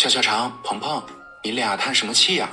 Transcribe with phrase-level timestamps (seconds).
[0.00, 1.02] 小小肠、鹏鹏，
[1.44, 2.48] 你俩叹什么气呀？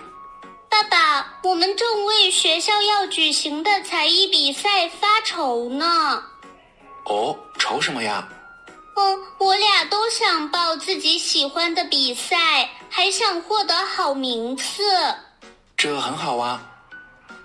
[0.69, 6.21] 爸爸，我们正为学校要举行的才艺比赛发愁呢。
[7.05, 8.27] 哦，愁什么呀？
[8.97, 14.83] 嗯，我俩都想报自己喜欢的比赛，还想获得好名次。
[15.77, 16.61] 这很好啊。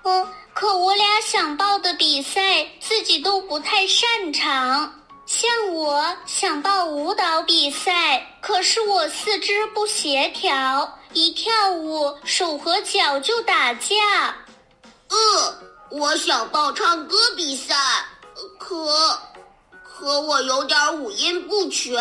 [0.03, 4.93] 嗯，可我俩想报的比赛自己都不太擅长。
[5.33, 13.97] 像我想报舞蹈比赛，可是我四肢不协调，一跳舞手和脚就打架。
[15.09, 15.59] 呃，
[15.89, 17.75] 我想报唱歌比赛，
[18.59, 19.19] 可
[19.83, 21.99] 可我有点五音不全，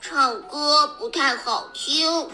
[0.00, 2.26] 唱歌不太好听。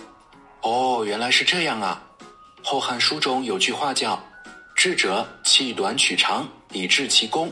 [0.60, 2.00] 哦，原来是这样啊。
[2.64, 4.16] 《后汉书》中有句话叫
[4.76, 7.50] “智者气短取长，以致其功”。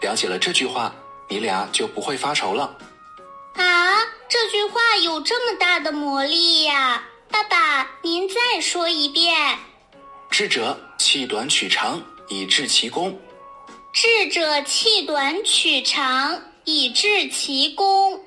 [0.00, 0.94] 了解了这句话。
[1.30, 2.76] 你俩就不会发愁了，
[3.54, 4.04] 啊！
[4.28, 7.04] 这句话有这么大的魔力呀！
[7.30, 9.56] 爸爸，您再说一遍。
[10.28, 13.16] 智者气短取长，以致其功。
[13.92, 18.20] 智者气短取长，以致其功。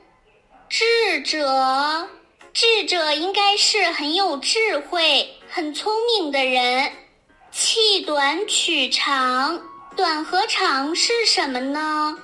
[0.69, 2.07] 智者，
[2.53, 6.89] 智者应该是很有智慧、很聪明的人。
[7.51, 9.61] 气短取长，
[9.93, 12.17] 短和长是什么呢？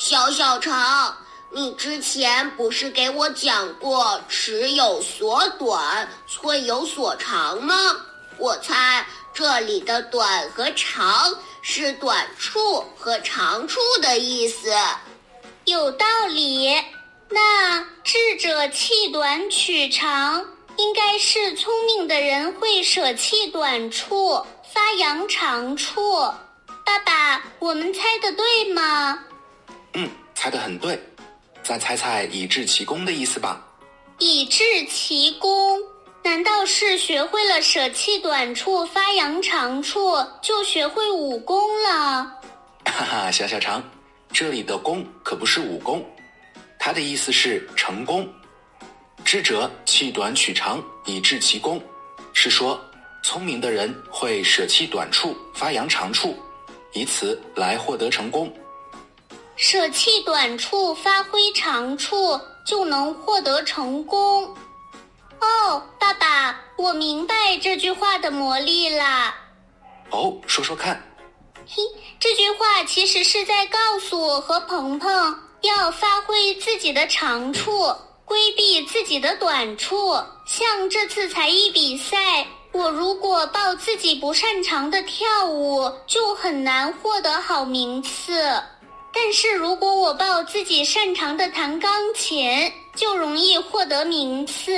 [0.00, 1.12] 小小肠，
[1.50, 7.74] 你之前不是给我讲过“尺有所短，寸有所长”吗？
[8.36, 9.04] 我猜
[9.34, 14.72] 这里的“短”和“长”是短处和长处的意思。
[15.64, 16.72] 有道理。
[17.28, 26.16] 那智者弃短取长，应该是聪明的人会舍弃短处，发扬长处。
[26.86, 29.24] 爸爸，我们猜的对吗？
[29.94, 30.98] 嗯，猜得很对，
[31.62, 33.64] 再猜猜“以致其功”的意思吧。
[34.18, 35.80] 以致其功，
[36.24, 42.24] 难道是学会了舍弃短处，发扬长处，就学会武功了？
[42.84, 43.82] 哈哈，小小肠，
[44.32, 46.04] 这里的“功”可不是武功，
[46.78, 48.28] 它的意思是成功。
[49.24, 51.80] 智者弃短取长，以致其功，
[52.32, 52.80] 是说
[53.22, 56.36] 聪明的人会舍弃短处，发扬长处，
[56.94, 58.50] 以此来获得成功。
[59.58, 64.44] 舍弃短处，发挥长处，就能获得成功。
[65.40, 69.34] 哦，爸爸，我明白这句话的魔力啦。
[70.10, 71.02] 哦，说说看。
[71.66, 71.82] 嘿，
[72.20, 77.92] 这句话其实是在告诉我和鹏鹏要发挥自己的长处，
[78.24, 80.14] 规避自己的短处。
[80.46, 88.62] 像这次才艺比赛，我如果报自己不擅长的跳舞，就很难获得好名次。
[89.20, 94.72] 但是如果我报自己擅长的弹钢琴，就容易获得名次。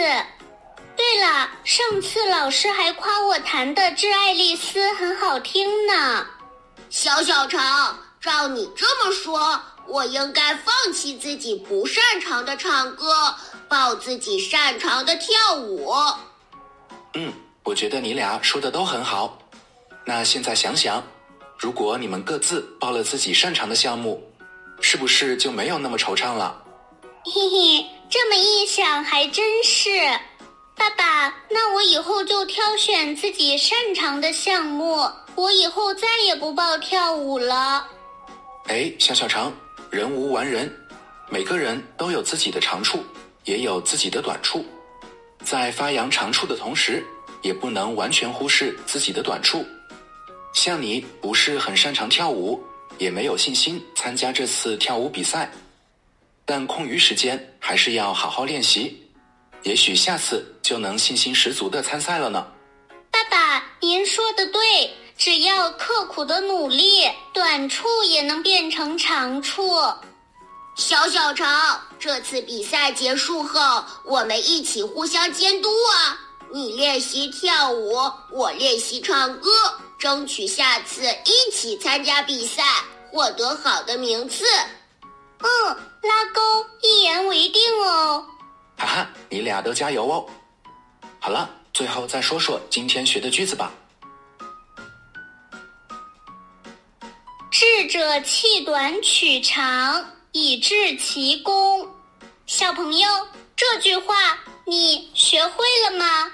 [0.96, 6.26] 对了，上次老师还夸我弹的《致爱丽丝》很好听呢。
[6.88, 13.34] 小小肠，照你这么说，我应该放弃自己不擅长的唱歌，
[13.68, 15.92] 报自己擅长的跳舞。
[17.12, 17.30] 嗯，
[17.62, 19.38] 我觉得你俩说的都很好。
[20.06, 21.02] 那现在想想。
[21.58, 24.29] 如果你们各自报了自己擅长的项目，
[24.80, 26.62] 是不是就没有那么惆怅了？
[27.24, 29.90] 嘿嘿，这么一想还真是。
[30.74, 37.86] 爸爸，那我以后就挑选自己擅长的项目，我以后再也不报跳舞了。
[38.68, 39.52] 哎，小小肠，
[39.90, 40.74] 人无完人，
[41.28, 43.04] 每个人都有自己的长处，
[43.44, 44.64] 也有自己的短处，
[45.44, 47.04] 在发扬长处的同时，
[47.42, 49.62] 也不能完全忽视自己的短处。
[50.54, 52.58] 像你不是很擅长跳舞，
[53.00, 55.50] 也没有信心参加这次跳舞比赛，
[56.44, 59.02] 但空余时间还是要好好练习，
[59.62, 62.46] 也许下次就能信心十足的参赛了呢。
[63.10, 69.80] 爸爸，您说的对，只要刻苦的努力，短处也能变成长处。
[70.76, 76.20] 小小肠，这次比赛结束后，我们一起互相监督啊！
[76.52, 77.96] 你练习跳舞，
[78.30, 79.50] 我练习唱歌。
[79.98, 82.62] 争取下次一起参加比赛，
[83.10, 84.44] 获得好的名次。
[85.38, 86.40] 嗯，拉钩，
[86.82, 88.26] 一言为定哦。
[88.78, 90.26] 哈哈，你俩都加油哦。
[91.20, 93.70] 好了，最后再说说今天学的句子吧。
[97.50, 101.86] 智者气短取长，以致其功。
[102.46, 103.08] 小朋友，
[103.54, 106.32] 这句话你学会了吗？